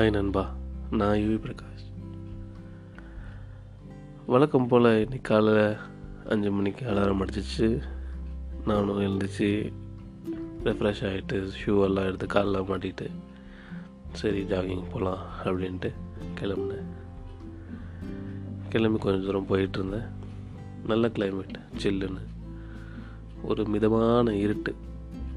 [0.00, 0.54] Hi நண்பா
[0.90, 2.04] நான் UV Prakash.
[4.26, 5.76] வழக்கம் போல் இன்னைக்கு காலையில்
[6.28, 7.82] அஞ்சு மணிக்கு அலாரம் அடிச்சிச்சு.
[8.66, 9.72] நானும் எழுந்திரிச்சு
[10.64, 13.10] ரெஃப்ரெஷ் ஆகிட்டு ஷூ எல்லாம் எடுத்து காலில் மாட்டிட்டு
[14.12, 15.92] சரி ஜாகிங் போகலாம் அப்படின்ட்டு
[16.40, 16.88] கிளம்புனேன்.
[18.68, 20.08] கிளம்பி கொஞ்சம் தூரம் போயிட்டுருந்தேன்
[20.86, 22.26] நல்ல கிளைமேட் சில்லுன்னு
[23.42, 24.74] ஒரு மிதமான இருட்டு.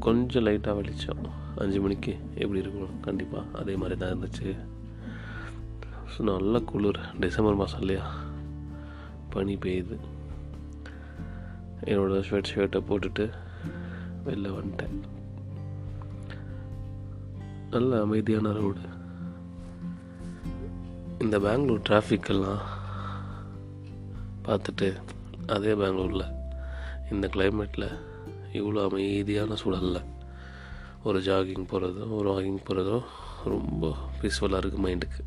[0.00, 1.24] கொஞ்சம் லைட்டாக வெளிச்சம்.
[1.56, 4.56] அஞ்சு மணிக்கு எப்படி இருக்கும் கண்டிப்பாக அதே மாதிரி தான் இருந்துச்சு.
[6.12, 7.00] ஸோ நல்ல குளிர்.
[7.20, 8.14] டிசம்பர் மாதம் இல்லையா?
[9.30, 9.98] பனி பெய்யுது.
[11.84, 13.30] என்னோடய ஸ்வெட் ஷர்ட்டை போட்டுட்டு
[14.26, 14.96] வெளில வந்துட்டேன்.
[17.70, 18.80] நல்ல அமைதியான ரோடு
[21.18, 22.60] இந்த பெங்களூர் டிராஃபிக்கெல்லாம்
[24.44, 24.88] பார்த்துட்டு
[25.46, 26.24] அதே பெங்களூரில்
[27.10, 27.88] இந்த கிளைமேட்டில்
[28.60, 30.00] இவ்வளோ அமைதியான சூழலில்.
[31.04, 32.98] ஒரு ஜாகிங் போகிறதோ ஒரு வாக்கிங் போகிறதோ
[33.44, 35.22] ரொம்ப பீஸ்ஃபுல்லாக இருக்குது மைண்டுக்கு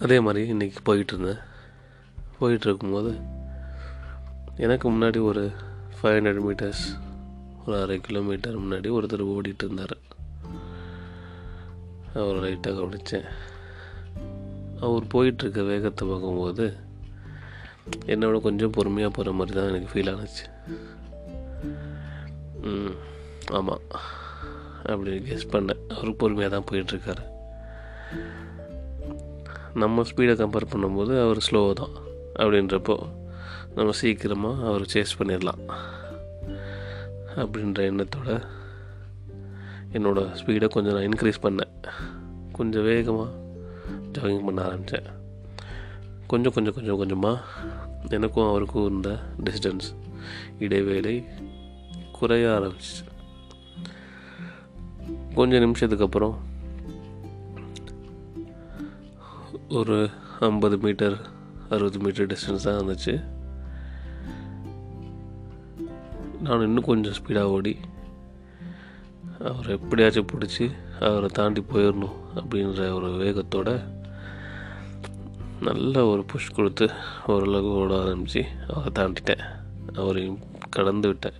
[0.00, 1.42] அதே மாதிரி இன்றைக்கி போயிட்டுருந்தேன்
[2.38, 3.12] போயிட்டு இருக்கும்போது
[4.56, 5.44] எனக்கு முன்னாடி ஒரு
[5.96, 6.84] ஃபைவ் ஹண்ட்ரட் மீட்டர்ஸ்
[7.66, 9.96] ஒரு அரை கிலோமீட்டர் முன்னாடி ஒருத்தர் ஓடிட்டு இருந்தார்.
[12.14, 13.28] அவர் லைட்டாக கவனித்தேன்
[14.80, 16.66] அவர் போயிட்டுருக்க வேகத்தை பார்க்கும்போது
[18.06, 20.44] என்னோட கொஞ்சம் பொறுமையாக போகிற மாதிரி தான் எனக்கு ஃபீல் ஆனுச்சு.
[22.70, 22.96] ம்
[23.58, 23.84] ஆமாம்
[24.92, 25.82] அப்படி கெஸ் பண்ணேன்.
[25.94, 27.24] அவர் பொறுமையாக தான் போயிட்டுருக்காரு.
[29.82, 31.94] நம்ம ஸ்பீடை கம்பேர் பண்ணும்போது அவர் ஸ்லோ தான்.
[32.38, 32.96] அப்படின்றப்போ
[33.74, 35.62] நம்ம சீக்கிரமாக அவர் சேஸ் பண்ணிடலாம்.
[37.42, 38.30] அப்படின்ற எண்ணத்தோட
[39.92, 41.74] என்னோடய ஸ்பீடை கொஞ்சம் நான் இன்க்ரீஸ் பண்ணேன்.
[42.52, 43.30] கொஞ்சம் வேகமாக
[44.12, 45.08] ஜாகிங் பண்ண ஆரம்பித்தேன்
[46.30, 47.38] கொஞ்சம் கொஞ்சம் கொஞ்சம் கொஞ்சமாக
[48.08, 49.10] எனக்கும் அவருக்கும் இருந்த
[49.44, 49.88] டிஸ்டன்ஸ்
[50.58, 51.24] இடைவேளை
[52.12, 53.04] குறைய ஆரம்பிச்சிச்சு.
[55.34, 56.36] கொஞ்ச நிமிஷத்துக்கு அப்புறம்
[59.68, 60.10] ஒரு
[60.40, 61.16] ஐம்பது மீட்டர்
[61.70, 63.14] அறுபது மீட்டர் டிஸ்டன்ஸ் தான் இருந்துச்சு.
[66.42, 67.76] நான் இன்னும் கொஞ்சம் ஸ்பீடாக ஓடி
[69.44, 73.70] அவரை எப்படியாச்சும் பிடிச்சி அவரை தாண்டி போயிடணும் அப்படின்ற ஒரு வேகத்தோட
[75.60, 76.90] நல்ல ஒரு புஷ் கொடுத்து
[77.26, 79.44] ஓரளவு ஓட ஆரம்பித்து அவரை தாண்டிட்டேன்.
[79.96, 80.40] அவரையும்
[80.70, 81.38] கடந்து விட்டேன்.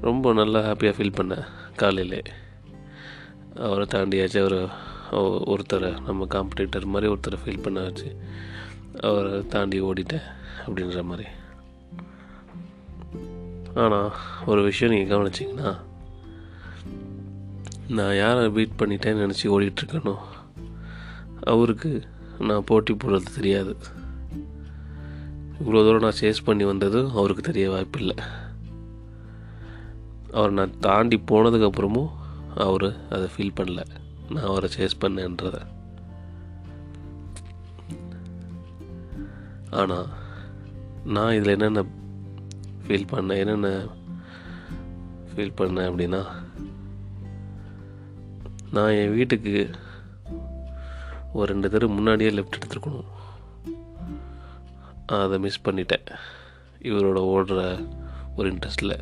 [0.00, 1.46] ரொம்ப நல்லா ஹாப்பியாக ஃபீல் பண்ணேன்
[1.76, 2.22] காலையிலே.
[3.66, 4.58] அவரை தாண்டியாச்சு அவர்
[5.52, 8.08] ஒருத்தரை நம்ம காம்படிட்டர் மாதிரி ஒருத்தரை ஃபீல் பண்ண வச்சு
[9.00, 10.26] அவரை தாண்டி ஓடிட்டேன்
[10.66, 11.28] அப்படின்ற மாதிரி.
[13.74, 14.10] ஆனால்
[14.46, 15.70] ஒரு விஷயம் நீங்கள் கவனிச்சிங்கன்னா
[17.88, 20.14] நான் யாரை பீட் பண்ணிட்டேன்னு நினச்சி ஓடிட்டுருக்கனோ
[21.42, 21.90] அவருக்கு
[22.40, 23.76] நான் போட்டி போடுறது தெரியாது.
[25.60, 28.16] இவ்வளோ தூரம் நான் சேஸ் பண்ணி வந்ததும் அவருக்கு தெரிய வாய்ப்பில்லை.
[30.32, 32.10] அவர் நான் தாண்டி போனதுக்கப்புறமும்
[32.54, 33.84] அவர் அதை ஃபீல் பண்ணல.
[34.30, 35.58] நான் அவரை சேஸ் பண்ணேன்றத.
[39.70, 40.08] ஆனால்
[41.04, 41.82] நான் இதில் என்னென்ன
[42.86, 43.68] ஃபீல் பண்ணேன் என்னென்ன
[45.34, 46.26] ஃபீல் பண்ணேன் அப்படின்னா
[48.70, 49.70] நான் என் வீட்டுக்கு
[51.38, 53.08] ஒரு ரெண்டு தடவை முன்னாடியே லெஃப்ட் எடுத்துருக்கணும்.
[55.20, 56.06] அதை மிஸ் பண்ணிட்டேன்.
[56.88, 57.60] இவரோட ஓடுற
[58.36, 58.96] ஒரு இன்ட்ரெஸ்டில்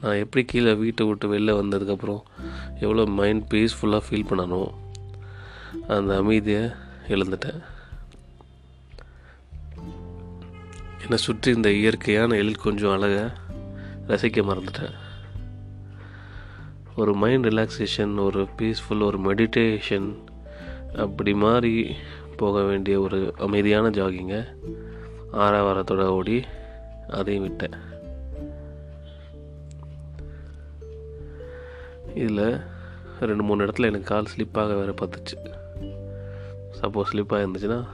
[0.00, 2.22] நான் எப்படி கீழே வீட்டை விட்டு வெளில வந்ததுக்கப்புறம்
[2.80, 4.60] எவ்வளோ மைண்ட் பீஸ்ஃபுல்லாக ஃபீல் பண்ணனோ
[5.88, 6.64] அந்த அமைதியை
[7.08, 7.60] எழுந்துட்டேன்
[11.02, 13.24] என்னை சுற்றி இந்த இயற்கையான எழில் கொஞ்சம் அழகை
[14.08, 14.94] ரசிக்க மறந்துட்டேன்.
[16.96, 20.14] ஒரு மைண்ட் ரிலாக்ஸேஷன் ஒரு பீஸ்ஃபுல் ஒரு மெடிடேஷன்
[20.96, 21.94] அப்படி மாதிரி
[22.36, 24.40] போக வேண்டிய ஒரு அமைதியான ஜாகிங்கை
[25.32, 26.44] ஆறாவாரத்தோட ஓடி
[27.08, 27.76] அதையும் விட்டேன்.
[32.14, 32.60] இதில்
[33.20, 35.36] ரெண்டு மூணு இடத்துல எனக்கு கால் ஸ்லிப்பாக வேறு பார்த்துச்சு.
[36.80, 37.86] சப்போஸ் ஸ்லிப்பாக இருந்துச்சுன்னா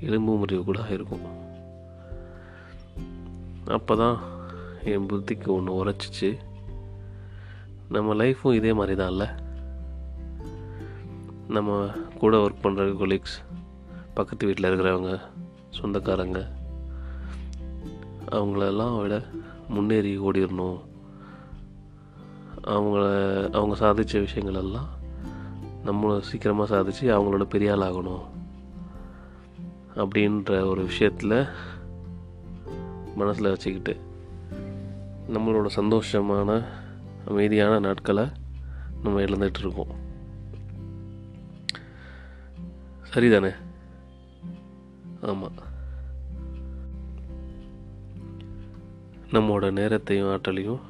[0.00, 1.26] எலும்பு முறிவு கூட இருக்கும்.
[3.66, 4.18] அப்போ தான்
[4.84, 6.36] என் புத்திக்கு ஒன்று உரைச்சிச்சு.
[7.88, 9.26] நம்ம லைஃப்பும் இதே மாதிரி தான் இல்லை
[11.48, 11.88] நம்ம
[12.18, 13.36] கூட ஒர்க் பண்ணுற கொலீக்ஸ்
[14.14, 15.20] பக்கத்து வீட்டில் இருக்கிறவங்க
[15.70, 16.52] சொந்தக்காரங்க
[18.30, 19.22] அவங்களெல்லாம் விட
[19.68, 20.80] முன்னேறி ஓடிடணும்
[22.64, 24.86] அவங்கள அவங்க சாதித்த விஷயங்களெல்லாம்
[25.84, 28.22] நம்ம சீக்கிரமாக சாதித்து அவங்களோட பெரிய ஆள் ஆகணும்.
[29.94, 31.44] அப்படின்ற ஒரு விஷயத்தில்
[33.16, 34.00] மனசில் வச்சுக்கிட்டு
[35.28, 36.64] நம்மளோட சந்தோஷமான
[37.28, 38.24] அமைதியான நாட்களை
[39.02, 39.94] நம்ம இழந்துட்டு இருக்கோம்
[43.14, 43.54] சரிதானே?
[45.22, 45.66] ஆமாம்
[49.32, 50.80] நம்மோட நேரத்தையும் ஆற்றலையும்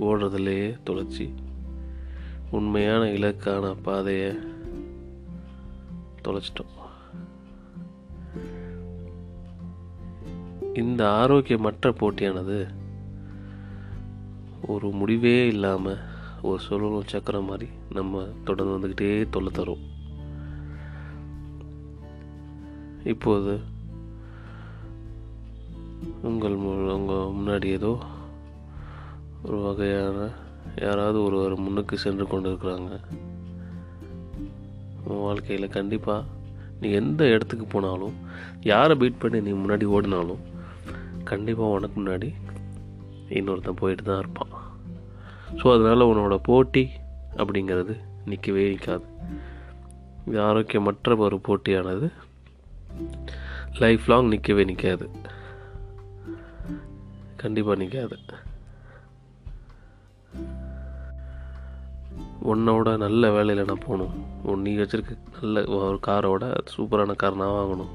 [0.00, 1.34] ஓடுறதுலையே தொலைச்சி
[2.50, 4.38] உண்மையான இலக்கான பாதையை
[6.24, 6.72] தொலைச்சிட்டோம்.
[10.74, 12.74] இந்த ஆரோக்கியமற்ற போட்டியானது
[14.66, 15.98] ஒரு முடிவே இல்லாமல்
[16.42, 19.92] ஒரு சுழலும் சக்கரம் மாதிரி நம்ம தொடர்ந்து வந்துக்கிட்டே தொல்லை தரும்.
[23.04, 23.60] இப்போது
[26.22, 27.98] உங்கள் மு- உங்கள் முன்னாடி ஏதோ
[29.44, 30.28] ஒரு வகையான
[30.76, 33.00] யாராவது ஒருவர் முன்னுக்கு சென்று கொண்டு இருக்கிறாங்க
[35.04, 36.24] உன் வாழ்க்கையில் கண்டிப்பாக
[36.80, 38.12] நீ எந்த இடத்துக்கு போனாலும்
[38.60, 40.38] யாரை பீட் பண்ணி நீ முன்னாடி ஓடினாலும்
[41.24, 42.34] கண்டிப்பாக உனக்கு முன்னாடி
[43.28, 44.53] இன்னொருத்தன் போயிட்டு தான் இருப்பான்.
[45.60, 46.84] ஸோ அதனால் உன்னோட போட்டி
[47.40, 47.94] அப்படிங்கிறது
[48.30, 49.06] நிற்கவே நிற்காது
[50.26, 52.08] இது ஆரோக்கியமற்ற ஒரு போட்டியானது.
[53.82, 55.06] லைஃப் லாங் நிற்கவே நிற்காது
[57.42, 58.16] கண்டிப்பாக நிற்காது
[62.52, 64.14] உன்னோட நல்ல வேலையில் நான் போகணும்.
[64.48, 67.92] உன் நீ வச்சுருக்க நல்ல ஒரு காரோட சூப்பரான கார் நான் வாங்கணும்.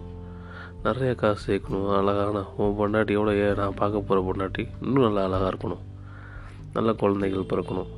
[0.85, 1.89] நிறைய காசு சேர்க்கணும்.
[1.97, 5.83] அழகான உன் பொண்டாட்டியோட ஏன் நான் பார்க்க போகிற பொண்டாட்டி இன்னும் நல்லா அழகாக இருக்கணும்.
[6.73, 7.91] நல்ல குழந்தைகள் பிறக்கணும்.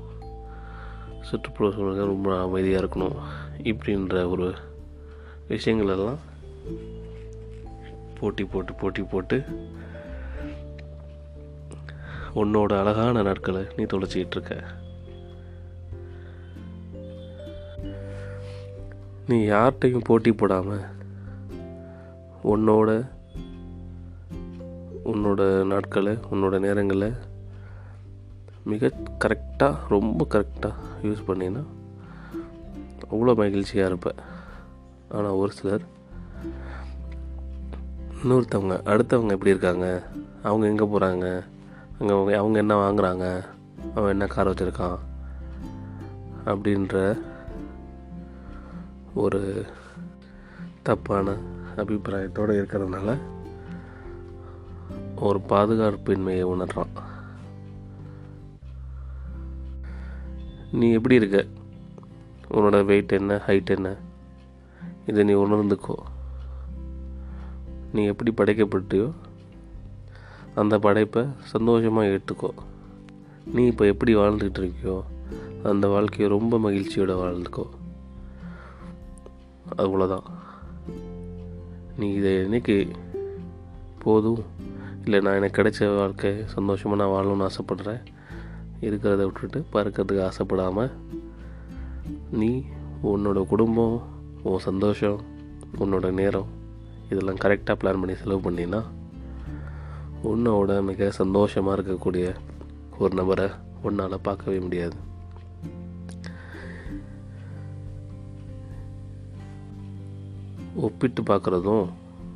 [1.21, 3.15] சுற்றுப்புற சூழல்கள் ரொம்ப அமைதியாக இருக்கணும்
[3.63, 4.53] இப்படின்ற ஒரு
[5.47, 6.19] விஷயங்கள் எல்லாம்
[8.19, 9.43] போட்டி போட்டு போட்டி போட்டு
[12.35, 14.63] உன்னோட அழகான நாட்களை நீ தொலைச்சிக்கிட்டு இருக்க.
[19.27, 20.81] நீ யார்கிட்டையும் போட்டி போடாமல்
[22.43, 23.09] உன்னோட
[25.05, 27.13] உன்னோட நாட்களை உன்னோட நேரங்களை
[28.63, 28.91] மிக
[29.23, 30.73] கரெக்டாக ரொம்ப கரெக்டாக
[31.03, 31.63] யூஸ் பண்ணினா
[33.11, 34.19] அவ்வளோ மகிழ்ச்சியாக இருப்பேன்.
[35.09, 35.85] ஆனால் ஒரு சிலர்
[38.23, 40.03] இன்னொருத்தவங்க அடுத்தவங்க எப்படி இருக்காங்க?
[40.43, 41.43] அவங்க எங்கே போகிறாங்க
[41.99, 43.43] அங்கே அவங்க அவங்க என்ன வாங்குகிறாங்க
[43.95, 44.99] அவன் என்ன கார் வச்சுருக்கான்?
[46.45, 47.17] அப்படின்ற
[49.13, 49.65] ஒரு
[50.83, 51.35] தப்பான
[51.75, 53.17] அபிப்பிராயத்தோடு இருக்கிறதுனால
[55.15, 56.93] ஒரு பாதுகாப்பின்மையை உணர்றான்.
[60.71, 61.45] நீ எப்படி இருக்க?
[62.51, 63.41] உன்னோட வெயிட் என்ன?
[63.47, 63.95] ஹைட் என்ன?
[65.05, 65.93] இதை நீ உணர்ந்துக்கோ.
[67.93, 69.11] நீ எப்படி படைக்கப்பட்டியோ
[70.55, 72.49] அந்த படைப்பை சந்தோஷமாக ஏற்றுக்கோ.
[73.45, 75.03] நீ இப்போ எப்படி வாழ்ந்துக்கிட்டு இருக்கியோ
[75.63, 77.69] அந்த வாழ்க்கையை ரொம்ப மகிழ்ச்சியோடு வாழ்ந்துக்கோ.
[79.77, 80.23] அவ்வளோதான்
[81.97, 82.89] நீ இதை என்னைக்கு
[84.03, 84.43] போதும்?
[85.03, 88.03] இல்லை நான் எனக்கு கிடைச்ச வாழ்க்கை சந்தோஷமாக நான் வாழணும்னு ஆசைப்பட்றேன்.
[88.81, 90.91] இருக்கிறத விட்டுட்டு பறக்கிறதுக்கு ஆசைப்படாமல்
[92.31, 92.63] நீ
[93.03, 94.01] உன்னோட குடும்பம்
[94.43, 95.21] உன் சந்தோஷம்
[95.79, 96.47] உன்னோட நேரம்
[97.09, 98.83] இதெல்லாம் கரெக்டாக பிளான் பண்ணி செலவு பண்ணினா
[100.23, 102.35] உன்னோட மிக சந்தோஷமாக இருக்கக்கூடிய
[102.99, 103.49] ஒரு நபரை
[103.81, 104.95] உன்னால் பார்க்கவே முடியாது.
[110.75, 111.89] ஒப்பிட்டு பார்க்குறதும்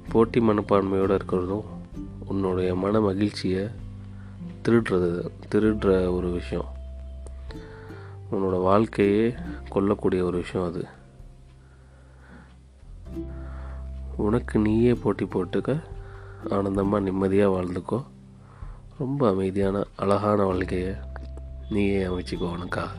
[0.10, 1.64] போட்டி மனப்பான்மையோடு இருக்கிறதும்
[2.26, 3.68] உன்னுடைய மன மகிழ்ச்சியை
[4.68, 6.74] திருடுறது திருடுற ஒரு விஷயம்.
[8.32, 9.36] உன்னோட வாழ்க்கையே
[9.70, 10.86] கொல்லக்கூடிய ஒரு விஷயம் அது.
[14.18, 15.84] உனக்கு நீயே போட்டி போட்டுக்க
[16.50, 18.06] ஆனந்தமாக நிம்மதியாக வாழ்ந்துக்கோ.
[19.00, 20.94] ரொம்ப அமைதியான அழகான வாழ்க்கையை
[21.70, 22.92] நீயே அமைச்சிக்கோ உனக்காக.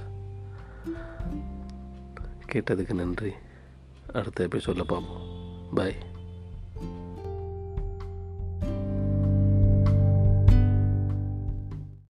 [2.53, 3.33] கேட்டதுக்கு நன்றி.
[4.13, 5.21] அடுத்த எபிசோடில் பார்ப்போம்.
[5.75, 5.95] பாய்